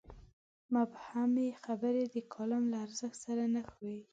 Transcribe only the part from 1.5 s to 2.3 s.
خبرې د